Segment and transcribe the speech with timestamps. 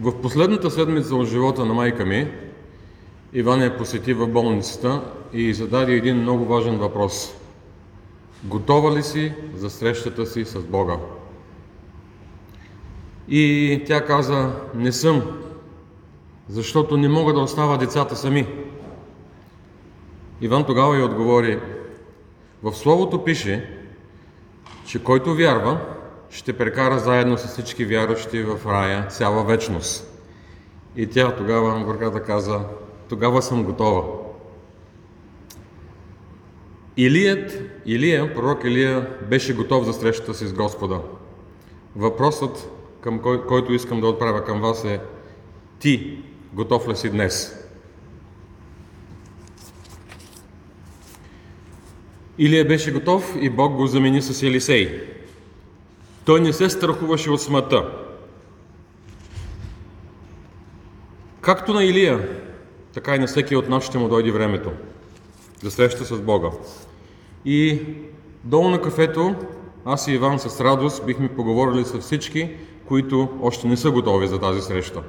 [0.00, 2.30] В последната седмица от живота на майка ми,
[3.32, 5.02] Иван я посети в болницата
[5.32, 7.34] и зададе един много важен въпрос.
[8.44, 10.96] Готова ли си за срещата си с Бога?
[13.28, 15.22] И тя каза, не съм,
[16.48, 18.46] защото не мога да оставя децата сами.
[20.40, 21.60] Иван тогава й отговори,
[22.62, 23.78] в Словото пише,
[24.86, 25.80] че който вярва,
[26.30, 30.24] ще прекара заедно с всички вярващи в рая цяла вечност.
[30.96, 32.60] И тя тогава, горката каза,
[33.08, 34.02] тогава съм готова.
[36.96, 41.00] Илият, Илия, пророк Илия, беше готов за срещата си с Господа.
[41.96, 42.70] Въпросът,
[43.00, 45.00] към кой, който искам да отправя към вас е
[45.78, 47.64] Ти готов ли си днес?
[52.38, 55.17] Илия беше готов и Бог го замени с Елисей.
[56.28, 57.92] Той не се страхуваше от смъртта.
[61.40, 62.28] Както на Илия,
[62.94, 64.70] така и на всеки от нас ще му дойде времето
[65.62, 66.48] да среща с Бога.
[67.44, 67.82] И
[68.44, 69.34] долу на кафето
[69.84, 72.50] аз и Иван с радост бихме поговорили с всички,
[72.88, 75.02] които още не са готови за тази среща.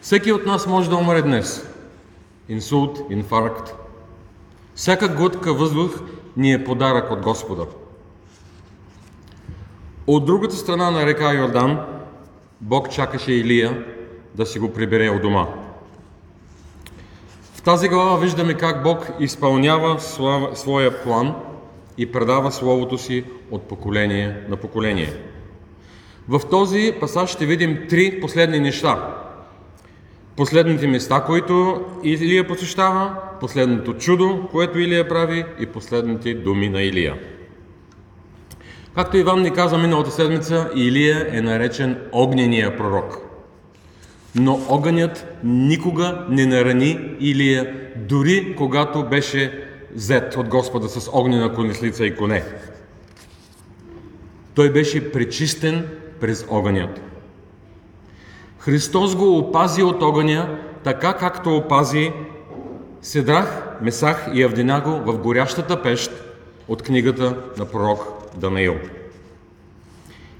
[0.00, 1.68] Всеки от нас може да умре днес.
[2.48, 3.74] Инсулт, инфаркт.
[4.74, 6.00] Всяка глътка въздух
[6.36, 7.66] ни е подарък от Господа.
[10.06, 11.78] От другата страна на река Йордан
[12.60, 13.84] Бог чакаше Илия
[14.34, 15.46] да си го прибере от дома.
[17.54, 20.00] В тази глава виждаме как Бог изпълнява
[20.54, 21.34] своя план
[21.98, 25.12] и предава Словото си от поколение на поколение.
[26.28, 29.16] В този пасаж ще видим три последни неща.
[30.36, 37.14] Последните места, които Илия посещава, последното чудо, което Илия прави и последните думи на Илия.
[38.94, 43.18] Както Иван ни каза миналата седмица, Илия е наречен огнения пророк.
[44.34, 49.64] Но огънят никога не нарани Илия, дори когато беше
[49.94, 52.44] взет от Господа с огнена конеслица и коне.
[54.54, 55.88] Той беше пречистен
[56.20, 57.00] през огънят.
[58.58, 62.12] Христос го опази от огъня, така както опази
[63.02, 66.10] Седрах, Месах и Авдинаго в горящата пещ
[66.68, 68.74] от книгата на пророк Данаил.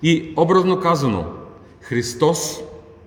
[0.03, 1.25] И образно казано,
[1.81, 2.61] Христос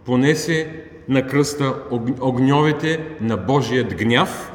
[0.06, 1.84] понесе на кръста
[2.22, 4.52] огньовете на Божият гняв,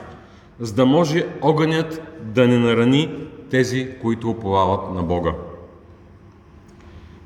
[0.61, 5.33] за да може огънят да не нарани тези, които уповават на Бога.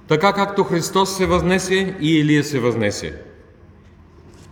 [0.09, 3.15] Така както Христос се възнесе и Илия се възнесе.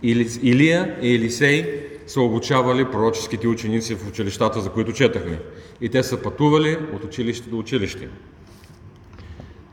[0.03, 5.39] Илия и Елисей са обучавали пророческите ученици в училищата, за които четахме.
[5.81, 8.09] И те са пътували от училище до училище.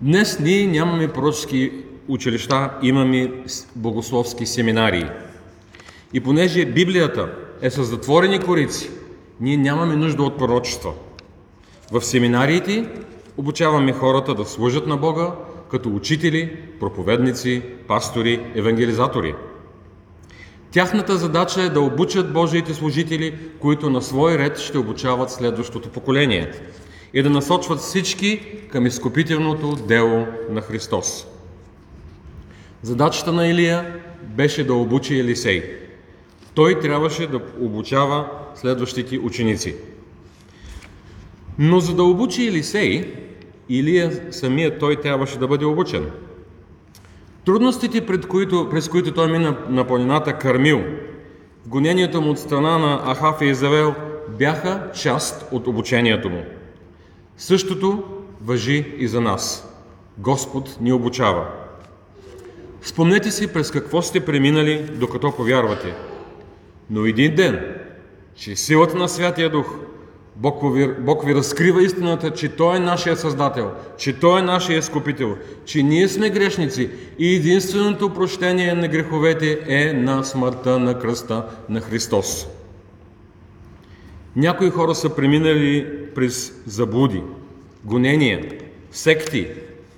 [0.01, 1.73] Днес ние нямаме пророчески
[2.09, 3.33] училища, имаме
[3.77, 5.05] богословски семинарии.
[6.13, 7.29] И понеже Библията
[7.63, 8.91] е с затворени корици,
[9.41, 10.93] ние нямаме нужда от пророчества.
[11.93, 12.89] В семинариите
[13.37, 15.33] обучаваме хората да служат на Бога
[15.71, 19.35] като учители, проповедници, пастори, евангелизатори.
[20.71, 26.53] Тяхната задача е да обучат Божиите служители, които на свой ред ще обучават следващото поколение
[27.15, 28.41] и да насочват всички
[28.73, 31.27] към изкупителното дело на Христос.
[32.83, 35.63] Задачата на Илия беше да обучи Елисей.
[36.55, 39.75] Той трябваше да обучава следващите ученици.
[41.59, 43.15] Но за да обучи Елисей,
[43.69, 46.11] Илия самият той трябваше да бъде обучен.
[47.45, 50.85] Трудностите, пред които, през които той мина на планината Кармил,
[51.67, 53.95] гонението му от страна на Ахав и Изавел,
[54.39, 56.45] бяха част от обучението му.
[57.39, 58.03] Същото
[58.45, 59.75] въжи и за нас.
[60.19, 61.47] Господ ни обучава.
[62.83, 65.95] Спомнете си през какво сте преминали, докато повярвате.
[66.91, 67.61] Но един ден,
[68.35, 69.75] че силата на Святия Дух,
[70.37, 74.79] Бог ви, Бог ви разкрива истината, че Той е нашия Създател, че Той е нашия
[74.79, 81.47] Изкупител, че ние сме грешници и единственото прощение на греховете е на смъртта на кръста
[81.69, 82.47] на Христос.
[84.39, 87.23] Някои хора са преминали през заблуди,
[87.85, 88.59] гонения,
[88.91, 89.49] секти,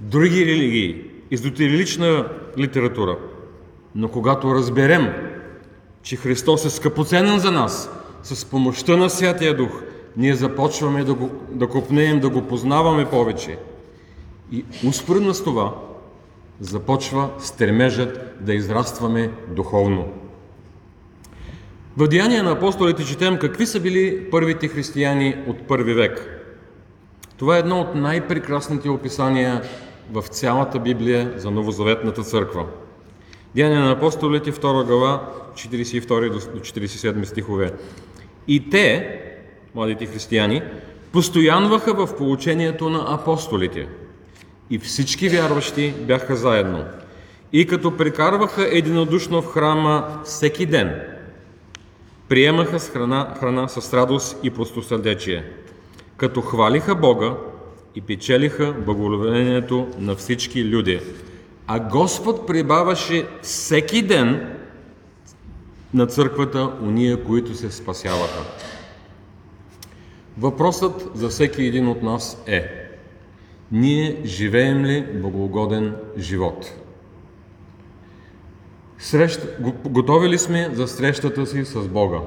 [0.01, 2.29] други религии, езотерична
[2.59, 3.19] литература.
[3.95, 5.09] Но когато разберем,
[6.03, 7.91] че Христос е скъпоценен за нас,
[8.23, 9.83] с помощта на Святия Дух,
[10.17, 13.59] ние започваме да, го, да копнеем, да го познаваме повече.
[14.53, 15.75] И успоредно с това
[16.61, 20.09] започва стремежът да израстваме духовно.
[22.01, 26.43] В Деяния на апостолите четем какви са били първите християни от първи век.
[27.39, 29.63] Това е едно от най-прекрасните описания
[30.13, 32.67] в цялата Библия за Новозаветната църква.
[33.55, 37.73] Деяния на апостолите, 2 глава, 42 до 47 стихове.
[38.49, 39.21] И те,
[39.75, 40.63] младите християни,
[41.13, 43.89] постоянваха в получението на апостолите.
[44.71, 46.85] И всички вярващи бяха заедно.
[47.53, 51.10] И като прекарваха единодушно в храма всеки ден,
[52.31, 55.45] приемаха с храна, храна с радост и простосърдечие,
[56.17, 57.35] като хвалиха Бога
[57.95, 61.01] и печелиха благоволението на всички люди.
[61.67, 64.57] А Господ прибаваше всеки ден
[65.95, 68.45] на църквата уния, които се спасяваха.
[70.39, 72.91] Въпросът за всеки един от нас е
[73.73, 76.73] ние живеем ли благогоден живот?
[79.01, 79.41] Срещ...
[79.85, 82.21] Готови ли сме за срещата си с Бога?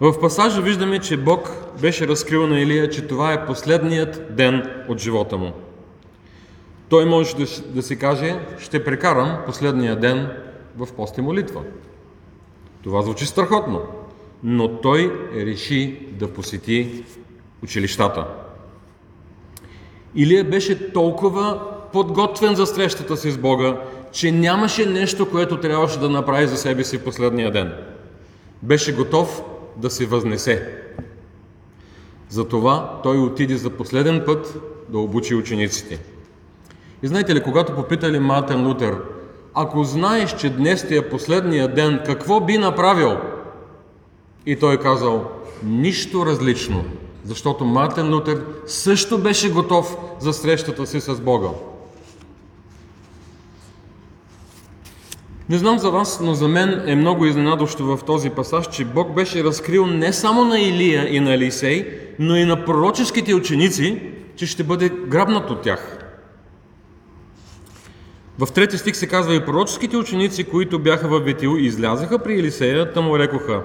[0.00, 1.50] В пасажа виждаме, че Бог
[1.80, 5.52] беше разкрил на Илия, че това е последният ден от живота му.
[6.88, 10.28] Той може да, да си каже, ще прекарам последния ден
[10.76, 11.62] в пост и молитва.
[12.82, 13.82] Това звучи страхотно,
[14.42, 17.04] но той реши да посети
[17.62, 18.26] училищата.
[20.14, 21.60] Илия беше толкова
[21.92, 23.80] подготвен за срещата си с Бога,
[24.14, 27.72] че нямаше нещо, което трябваше да направи за себе си последния ден.
[28.62, 29.42] Беше готов
[29.76, 30.68] да се възнесе.
[32.28, 35.98] Затова той отиде за последен път да обучи учениците.
[37.02, 38.96] И знаете ли, когато попитали Мартин Лутер,
[39.54, 43.16] ако знаеш, че днес ти е последния ден, какво би направил?
[44.46, 45.30] И той казал,
[45.64, 46.84] нищо различно,
[47.24, 51.48] защото Мартин Лутер също беше готов за срещата си с Бога.
[55.48, 59.14] Не знам за вас, но за мен е много изненадващо в този пасаж, че Бог
[59.14, 61.88] беше разкрил не само на Илия и на Елисей,
[62.18, 64.02] но и на пророческите ученици,
[64.36, 65.98] че ще бъде грабнат от тях.
[68.38, 72.92] В трети стих се казва и пророческите ученици, които бяха в Ветил, излязаха при Елисея,
[72.92, 73.62] та му рекоха,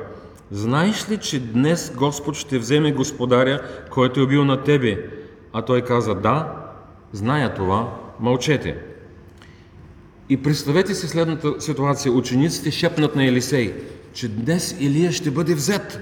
[0.52, 5.10] Знаеш ли, че днес Господ ще вземе господаря, който е бил на тебе?
[5.54, 6.54] А той каза, да,
[7.12, 8.78] зная това, мълчете.
[10.30, 12.12] И представете си следната ситуация.
[12.12, 13.74] Учениците шепнат на Елисей,
[14.14, 16.00] че днес Илия ще бъде взет.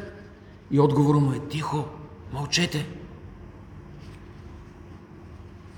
[0.71, 1.85] И отговорът му е тихо,
[2.33, 2.85] мълчете.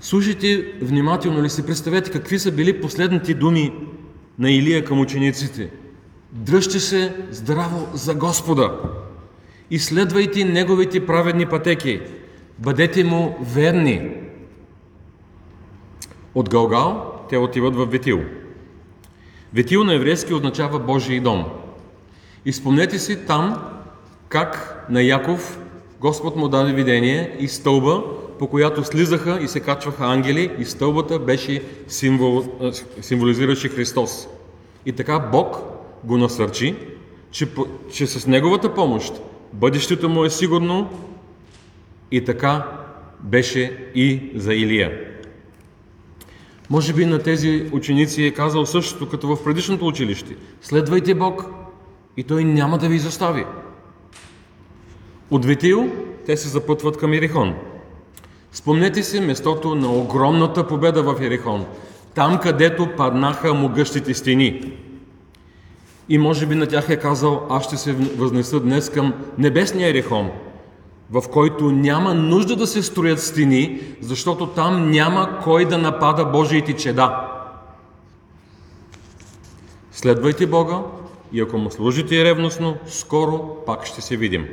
[0.00, 3.72] Слушайте внимателно ли си представете какви са били последните думи
[4.38, 5.70] на Илия към учениците.
[6.32, 8.78] Дръжте се здраво за Господа
[9.70, 12.00] и следвайте Неговите праведни пътеки.
[12.58, 14.10] Бъдете му верни.
[16.34, 18.20] От Галгал те отиват в Ветил.
[19.54, 21.44] Ветил на еврейски означава Божий дом.
[22.44, 23.62] И спомнете си там
[24.28, 25.58] как на Яков
[26.00, 28.02] Господ му даде видение и стълба,
[28.38, 32.44] по която слизаха и се качваха ангели и стълбата беше символ,
[33.00, 34.28] символизираше Христос.
[34.86, 35.56] И така Бог
[36.04, 36.76] го насърчи,
[37.30, 37.48] че,
[37.92, 39.12] че с Неговата помощ
[39.52, 40.90] бъдещето му е сигурно
[42.10, 42.66] и така
[43.20, 45.09] беше и за Илия.
[46.70, 50.36] Може би на тези ученици е казал същото, като в предишното училище.
[50.62, 51.44] Следвайте Бог
[52.16, 53.44] и Той няма да ви изостави.
[55.30, 55.90] От Ветил
[56.26, 57.54] те се запътват към Ирихон.
[58.52, 61.66] Спомнете си местото на огромната победа в Ерихон,
[62.14, 64.72] там където паднаха могъщите стени.
[66.08, 70.30] И може би на тях е казал, аз ще се възнеса днес към небесния Ерихон,
[71.10, 76.76] в който няма нужда да се строят стени, защото там няма кой да напада Божиите
[76.76, 77.28] чеда.
[79.92, 80.78] Следвайте Бога
[81.32, 84.46] и ако му служите ревностно, скоро пак ще се видим.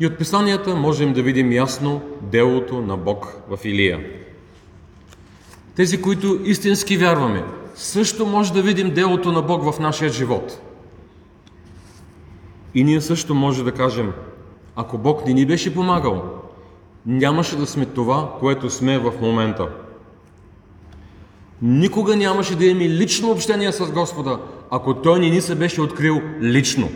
[0.00, 4.00] И от писанията можем да видим ясно делото на Бог в Илия.
[5.76, 7.44] Тези, които истински вярваме,
[7.74, 10.60] също може да видим делото на Бог в нашия живот.
[12.74, 14.12] И ние също може да кажем,
[14.80, 16.24] ако Бог не ни беше помагал,
[17.06, 19.68] нямаше да сме това, което сме в момента.
[21.62, 24.38] Никога нямаше да имаме лично общение с Господа,
[24.70, 26.88] ако Той не ни се беше открил лично.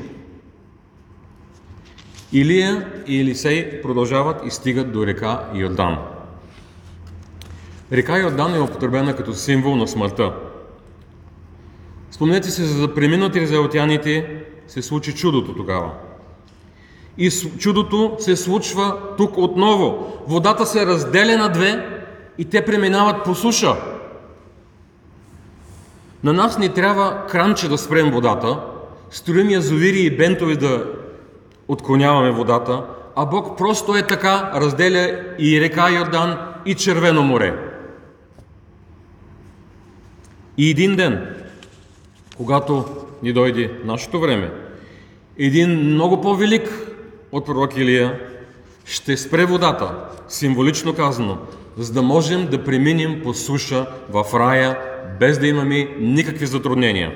[2.33, 5.99] Илия и Елисей продължават и стигат до река Йордан.
[7.93, 10.35] Река Йордан е употребена като символ на смъртта.
[12.11, 15.91] Спомнете се, за да преминат израелтяните, се случи чудото тогава.
[17.19, 20.13] И чудото се случва тук отново.
[20.27, 21.89] Водата се разделя на две
[22.39, 23.77] и те преминават по суша.
[26.25, 28.61] На нас ни трябва кранче да спрем водата,
[29.11, 30.87] строим язовири и бентови да
[31.69, 32.83] отклоняваме водата,
[33.17, 37.55] а Бог просто е така разделя и река Йордан, и Червено море.
[40.59, 41.37] И един ден,
[42.37, 42.85] когато
[43.23, 44.51] ни дойде нашето време,
[45.39, 46.94] един много по-велик
[47.35, 48.21] от пророк Илия
[48.85, 49.95] ще спре водата,
[50.29, 51.39] символично казано,
[51.79, 54.79] за да можем да преминем по суша в рая,
[55.21, 57.13] без да имаме никакви затруднения.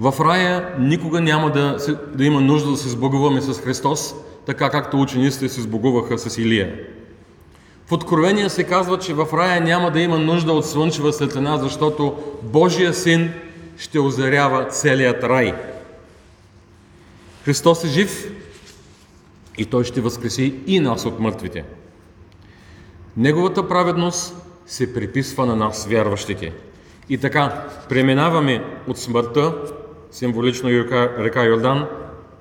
[0.00, 1.76] В рая никога няма да,
[2.14, 4.14] да има нужда да се сбогуваме с Христос,
[4.46, 6.74] така както учениците се сбогуваха с Илия.
[7.86, 12.14] В Откровение се казва, че в рая няма да има нужда от слънчева светлина, защото
[12.42, 13.32] Божия син
[13.78, 15.54] ще озарява целият рай.
[17.44, 18.32] Христос е жив
[19.58, 21.64] и Той ще възкреси и нас от мъртвите.
[23.16, 24.36] Неговата праведност
[24.66, 26.52] се приписва на нас, вярващите.
[27.08, 29.54] И така, преминаваме от смъртта,
[30.10, 30.70] символично
[31.18, 31.86] река, Йордан,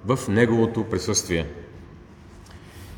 [0.05, 1.47] в Неговото присъствие.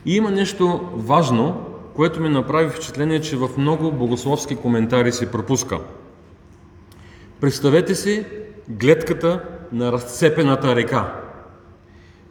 [0.06, 5.80] И има нещо важно, което ми направи впечатление, че в много богословски коментари се пропуска.
[7.42, 8.26] Представете си
[8.70, 11.25] гледката на разцепената река.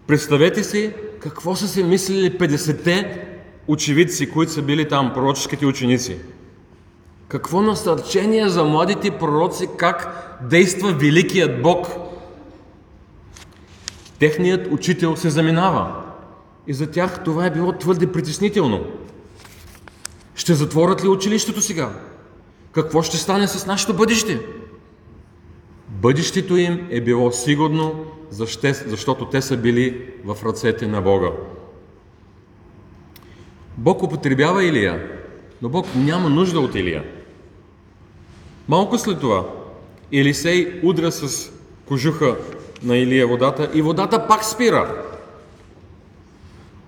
[0.07, 3.27] Представете си какво са си мислили 50-те
[3.69, 6.19] очевидци, които са били там, пророческите ученици.
[7.29, 11.87] Какво насърчение за младите пророци, как действа великият Бог.
[14.19, 15.95] Техният учител се заминава.
[16.67, 18.85] И за тях това е било твърде притеснително.
[20.35, 21.91] Ще затворят ли училището сега?
[22.73, 24.41] Какво ще стане с нашето бъдеще?
[25.95, 28.05] Бъдещето им е било сигурно,
[28.87, 31.31] защото те са били в ръцете на Бога.
[33.77, 35.11] Бог употребява Илия,
[35.63, 37.05] но Бог няма нужда от Илия.
[38.69, 39.45] Малко след това
[40.13, 41.53] Елисей удра с
[41.87, 42.37] кожуха
[42.83, 45.03] на Илия водата и водата пак спира.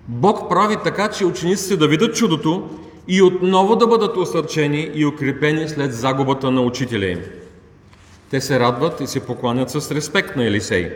[0.07, 2.69] Бог прави така, че учениците да видят чудото
[3.07, 7.19] и отново да бъдат осърчени и укрепени след загубата на учителя им.
[8.29, 10.91] Те се радват и се покланят с респект на Елисей.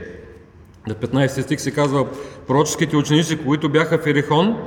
[0.88, 2.07] На 15 стих се казва,
[2.47, 4.57] пророческите ученици, които бяха в Ерихон,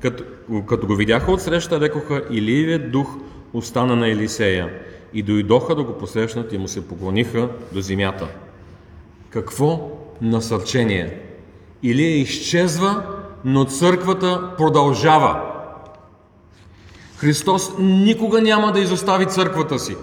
[0.00, 0.24] като,
[0.68, 3.16] като го видяха отсреща, рекоха, Иливият дух
[3.52, 4.70] остана на Елисея.
[5.14, 8.28] И дойдоха да го посрещнат и му се поклониха до земята.
[9.30, 9.90] Какво
[10.22, 11.20] насърчение!
[11.82, 13.02] Илия изчезва,
[13.44, 15.40] но църквата продължава.
[17.16, 19.96] Христос никога няма да изостави църквата си.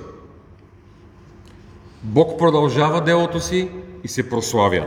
[2.08, 3.70] Бог продължава делото си
[4.04, 4.86] и се прославя.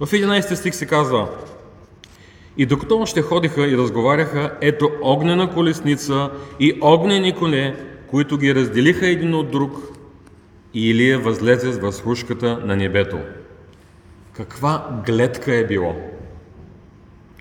[0.00, 1.28] В 11 стих се казва
[2.56, 7.76] И докато още ходиха и разговаряха, ето огнена колесница и огнени коне,
[8.10, 9.72] които ги разделиха един от друг,
[10.74, 13.18] и Илия възлезе с възхушката на небето.
[14.32, 15.94] Каква гледка е било!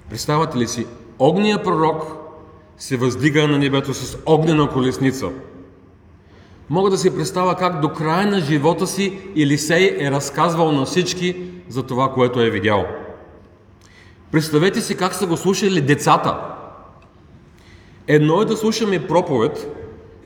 [0.10, 0.88] Представате ли си,
[1.20, 2.04] огния пророк
[2.78, 5.30] се въздига на небето с огнена колесница–
[6.70, 11.36] Мога да си представя как до края на живота си Елисей е разказвал на всички
[11.70, 12.86] за това, което е видял.
[14.32, 16.38] Представете си как са го слушали децата.
[18.08, 19.68] Едно е да слушаме проповед,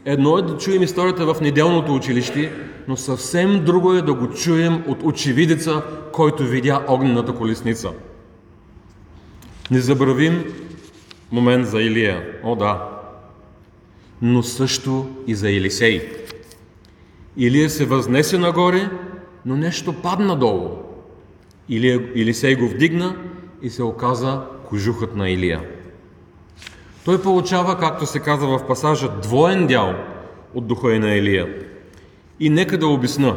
[0.06, 2.52] едно е да чуем историята в неделното училище,
[2.88, 5.82] но съвсем друго е да го чуем от очевидеца,
[6.14, 7.92] който видя огнената колесница.
[9.72, 10.44] Не забравим
[11.32, 12.24] момент за Илия.
[12.44, 12.97] О да,
[14.22, 16.10] но също и за Елисей.
[17.38, 18.90] Илия се възнесе нагоре,
[19.46, 20.70] но нещо падна долу.
[21.70, 23.16] Илия, Илисей го вдигна
[23.62, 25.62] и се оказа кожухът на Илия.
[27.06, 29.94] Той получава, както се казва в пасажа, двоен дял
[30.54, 31.56] от духа и на Илия.
[32.40, 33.36] И нека да обясна.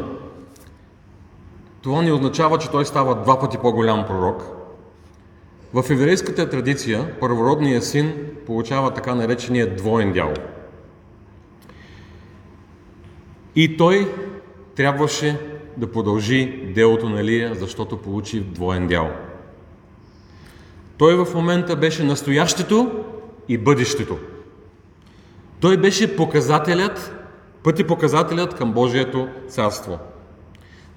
[1.83, 4.43] Това не означава, че той става два пъти по-голям пророк.
[5.75, 8.13] В еврейската традиция първородният син
[8.47, 10.35] получава така наречения двоен дял–
[13.57, 14.15] и той
[14.77, 15.39] трябваше
[15.77, 19.11] да продължи делото на Илия, защото получи двоен дял.
[20.99, 23.05] Той в момента беше настоящето
[23.49, 24.19] и бъдещето.
[25.61, 27.17] Той беше показателят,
[27.63, 29.99] пъти показателят към Божието царство.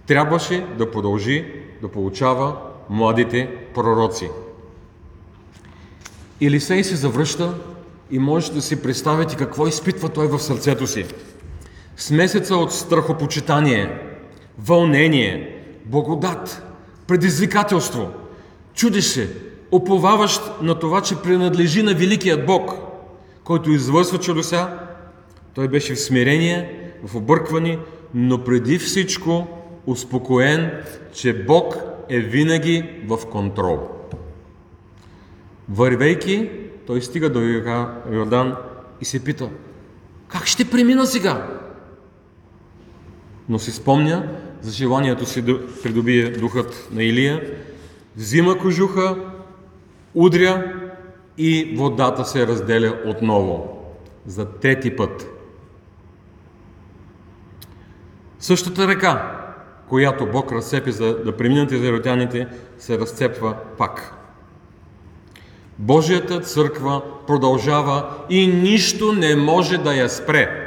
[0.07, 1.45] Трябваше да продължи
[1.81, 2.55] да получава
[2.89, 4.29] младите пророци.
[6.41, 7.53] Елисей се завръща
[8.12, 11.05] и можете да си представите какво изпитва той в сърцето си.
[11.97, 14.01] Смесеца от страхопочитание,
[14.59, 16.63] вълнение, благодат,
[17.07, 18.12] предизвикателство.
[18.73, 19.29] Чудиш се,
[19.71, 22.73] оповаващ на това, че принадлежи на великият Бог,
[23.43, 24.67] който извършва чудеса.
[25.53, 27.79] Той беше в смирение, в объркване,
[28.13, 29.47] но преди всичко
[29.85, 30.71] успокоен,
[31.13, 31.77] че Бог
[32.09, 33.79] е винаги в контрол.
[35.69, 36.50] Вървейки,
[36.88, 37.39] той стига до
[38.12, 38.55] Йордан
[39.01, 39.50] и се пита,
[40.27, 41.47] как ще премина сега?
[43.50, 44.29] Но си спомня
[44.62, 47.41] за желанието си да придобие духът на Илия,
[48.17, 49.17] взима кожуха,
[50.13, 50.73] удря
[51.38, 53.79] и водата се разделя отново.
[54.25, 55.29] За трети път.
[58.39, 59.39] Същата река,
[59.89, 62.47] която Бог разцепи за да преминат израелтяните,
[62.77, 64.13] се разцепва пак.
[65.79, 70.62] Божията църква продължава и нищо не може да я спре.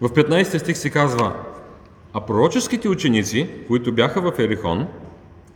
[0.00, 1.32] В 15 стих се казва,
[2.12, 4.86] а пророческите ученици, които бяха в Ерихон,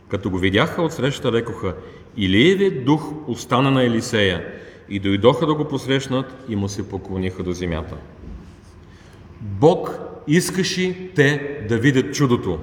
[0.09, 1.75] като го видяха отсреща, рекоха,
[2.17, 4.45] Илиевият дух остана на Елисея
[4.89, 7.95] и дойдоха да го посрещнат и му се поклониха до земята.
[9.41, 12.59] Бог искаше те да видят чудото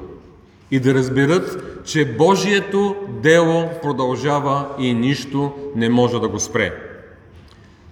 [0.70, 6.72] и да разберат, че Божието дело продължава и нищо не може да го спре.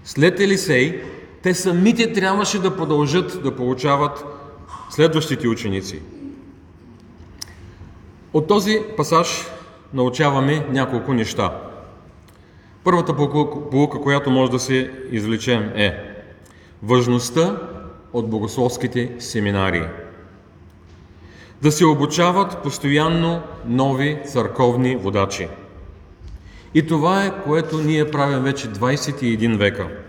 [0.05, 1.03] След Елисей,
[1.47, 4.25] те самите трябваше да продължат да получават
[4.91, 6.03] следващите ученици.
[8.33, 9.47] От този пасаж
[9.95, 11.59] научаваме няколко неща.
[12.85, 13.17] Първата
[13.71, 16.15] полука, която може да се извлечем е
[16.83, 17.61] важността
[18.13, 19.89] от богословските семинари.
[21.63, 25.49] Да се обучават постоянно нови църковни водачи.
[26.75, 30.06] И това е, което ние правим вече 21 века.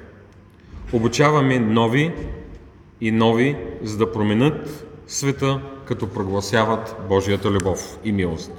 [0.93, 2.13] Обучаваме нови
[3.01, 8.51] и нови, за да променят света, като прогласяват Божията любов и милост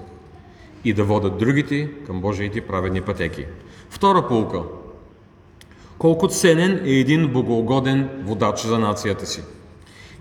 [0.84, 3.46] и да водят другите към Божиите праведни пътеки.
[3.90, 4.62] Втора полука.
[5.98, 9.42] Колко ценен е един богоугоден водач за нацията си.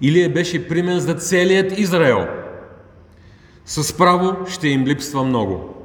[0.02, 2.28] Илия беше пример за целият Израел.
[3.66, 5.76] С право ще им липсва много.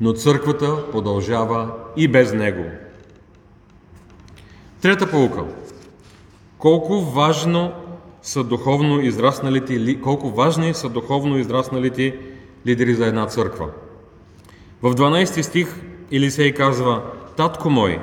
[0.00, 2.64] Но църквата продължава и без него.
[4.84, 5.44] Трета полука.
[6.58, 7.72] Колко важно
[8.22, 12.16] са духовно израсналите, колко важни са духовно израсналите
[12.66, 13.66] лидери за една църква.
[14.82, 15.80] В 12 стих
[16.12, 17.02] Елисей казва,
[17.36, 18.00] Татко мой,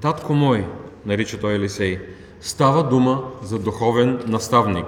[0.00, 0.66] татко мой,
[1.06, 1.98] нарича той Елисей,
[2.40, 4.86] става дума за духовен наставник.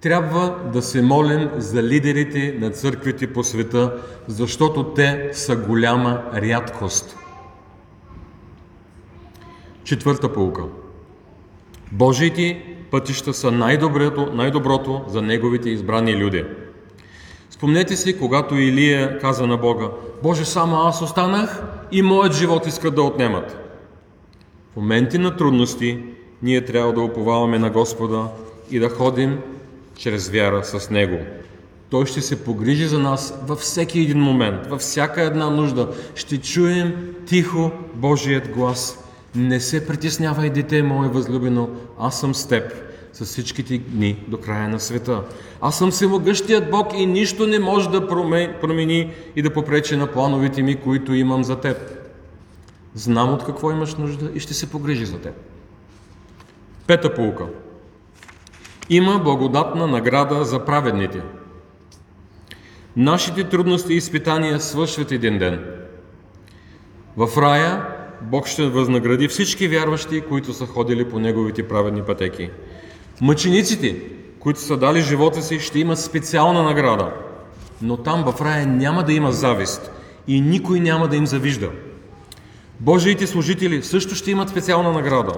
[0.00, 7.16] Трябва да се молим за лидерите на църквите по света, защото те са голяма рядкост.
[9.84, 10.62] Четвърта полука.
[11.92, 16.44] Божиите пътища са най-доброто, най-доброто за Неговите избрани люди.
[17.50, 19.88] Спомнете си, когато Илия каза на Бога,
[20.22, 23.56] Боже, само аз останах и моят живот искат да отнемат.
[24.72, 25.98] В моменти на трудности
[26.42, 28.28] ние трябва да уповаваме на Господа
[28.70, 29.38] и да ходим
[29.96, 31.18] чрез вяра с Него.
[31.90, 35.88] Той ще се погрижи за нас във всеки един момент, във всяка една нужда.
[36.14, 39.03] Ще чуем тихо Божият глас.
[39.34, 41.68] Не се притеснявай, дете мое възлюбено,
[41.98, 42.72] аз съм с теб
[43.14, 45.22] с всичките дни до края на света.
[45.60, 48.08] Аз съм всемогъщият Бог и нищо не може да
[48.60, 51.76] промени и да попречи на плановете ми, които имам за теб.
[52.94, 55.34] Знам от какво имаш нужда и ще се погрижи за теб.
[56.86, 57.44] Пета полука.
[58.90, 61.22] Има благодатна награда за праведните.
[62.96, 65.64] Нашите трудности и изпитания свършват един ден.
[67.16, 72.50] В рая Бог ще възнагради всички вярващи, които са ходили по Неговите праведни пътеки.
[73.20, 73.96] Мъчениците,
[74.40, 77.12] които са дали живота си, ще имат специална награда.
[77.82, 79.90] Но там в рая няма да има завист
[80.28, 81.70] и никой няма да им завижда.
[82.80, 85.32] Божиите служители също ще имат специална награда.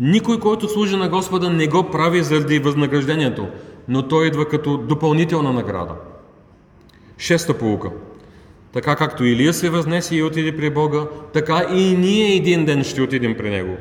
[0.00, 3.48] Никой, който служи на Господа, не го прави заради възнаграждението,
[3.88, 5.94] но той идва като допълнителна награда.
[7.18, 7.90] Шеста полука.
[8.74, 11.00] Така както Илия се възнесе и отиде при Бога,
[11.32, 13.76] така и ние един ден ще отидем при Него.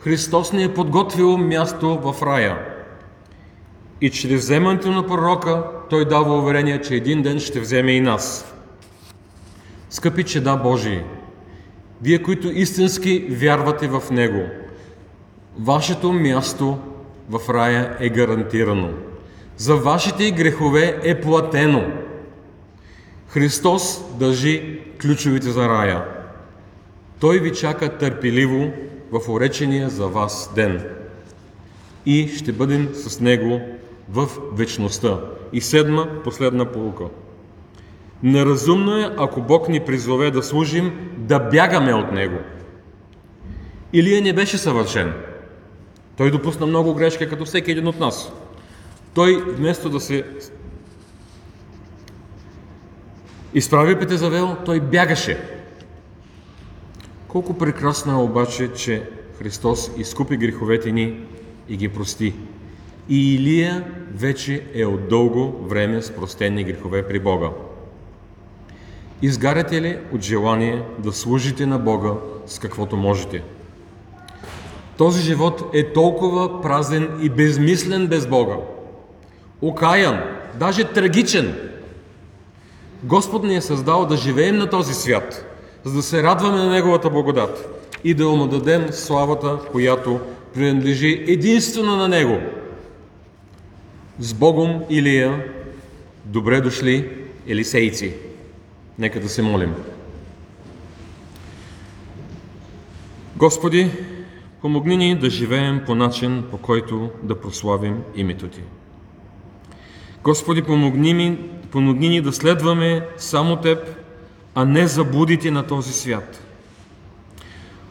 [0.00, 2.58] Христос ни е подготвил място в рая.
[4.00, 8.54] И чрез вземането на пророка, той дава уверение, че един ден ще вземе и нас.
[9.90, 11.00] Скъпи чеда Божии,
[12.02, 14.42] вие, които истински вярвате в Него,
[15.58, 16.78] вашето място
[17.30, 18.90] в рая е гарантирано.
[19.56, 22.07] За вашите грехове е платено.
[23.28, 26.04] Христос държи ключовите за рая.
[27.20, 28.72] Той ви чака търпеливо
[29.12, 30.84] в уречения за вас ден.
[32.06, 33.60] И ще бъдем с Него
[34.10, 35.20] в вечността.
[35.52, 37.04] И седма, последна полука.
[38.22, 42.38] Неразумно е, ако Бог ни призове да служим, да бягаме от Него.
[43.92, 45.12] Илия не беше съвършен.
[46.16, 48.32] Той допусна много грешки, като всеки един от нас.
[49.14, 50.24] Той, вместо да се
[53.54, 55.38] изправи пред Езавел, той бягаше.
[57.28, 59.02] Колко прекрасно е обаче, че
[59.38, 61.20] Христос изкупи греховете ни
[61.68, 62.34] и ги прости.
[63.08, 63.84] И Илия
[64.14, 67.48] вече е от дълго време с простени грехове при Бога.
[69.22, 72.12] Изгаряте ли от желание да служите на Бога
[72.46, 73.42] с каквото можете?
[74.96, 78.56] Този живот е толкова празен и безмислен без Бога.
[79.62, 80.20] Окаян,
[80.54, 81.67] даже трагичен.
[83.02, 87.10] Господ ни е създал да живеем на този свят, за да се радваме на Неговата
[87.10, 90.20] благодат и да му дадем славата, която
[90.54, 92.38] принадлежи единствено на Него.
[94.18, 95.44] С Богом, Илия,
[96.24, 97.10] добре дошли,
[97.46, 98.14] елисейци.
[98.98, 99.74] Нека да се молим.
[103.36, 103.90] Господи,
[104.60, 108.60] помогни ни да живеем по начин, по който да прославим името Ти.
[110.24, 111.38] Господи, помогни, ми,
[111.70, 113.78] помогни ни да следваме само Теб,
[114.54, 116.44] а не заблудите на този свят.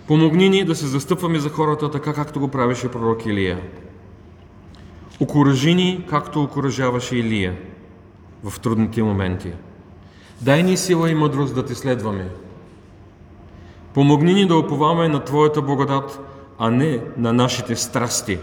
[0.08, 3.60] Помогни ни да се застъпваме за хората така, както го правеше пророк Илия.
[5.20, 7.56] Окоръжи ни, както окоръжаваше Илия
[8.44, 9.52] в трудните моменти.
[10.42, 12.28] Дай ни сила и мъдрост да те следваме.
[13.94, 16.20] Помогни ни да оповаваме на Твоята благодат,
[16.60, 18.38] а не на нашите страсти.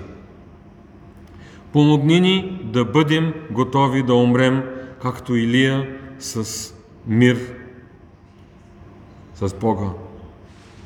[1.72, 4.62] Помогни ни да бъдем готови да умрем,
[5.04, 6.74] както Илия, с
[7.06, 7.38] мир,
[9.34, 9.90] с Бога.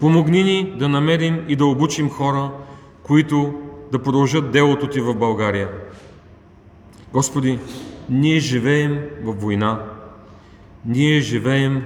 [0.00, 2.50] Помогни ни да намерим и да обучим хора,
[3.02, 3.54] които
[3.92, 5.68] да продължат делото Ти в България.
[7.12, 7.58] Господи,
[8.10, 9.82] ние живеем в война,
[10.84, 11.84] ние живеем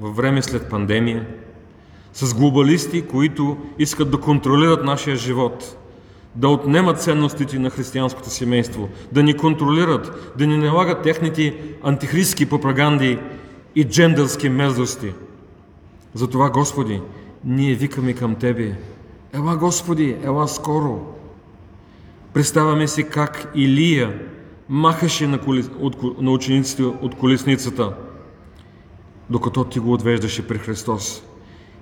[0.00, 1.26] във време след пандемия,
[2.12, 5.76] с глобалисти, които искат да контролират нашия живот,
[6.34, 13.18] да отнемат ценностите на християнското семейство, да ни контролират, да ни налагат техните антихристски пропаганди
[13.74, 15.12] и джендърски мерзости.
[16.14, 17.00] Затова, Господи,
[17.44, 18.76] ние викаме към Тебе.
[19.34, 21.14] Ела, Господи, ела скоро.
[22.32, 24.20] Представяме си как Илия
[24.68, 25.64] махаше на, коли...
[25.80, 26.22] от...
[26.22, 27.92] на учениците от колесницата,
[29.30, 31.22] докато ти го отвеждаше при Христос.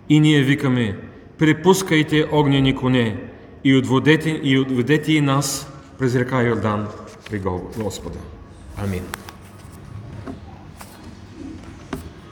[0.09, 0.99] И ние викаме,
[1.39, 3.31] препускайте огнени коне
[3.69, 5.67] и отведете и, отведете и нас
[5.99, 6.89] през река Йордан
[7.31, 8.19] при Господа.
[8.77, 9.03] Амин.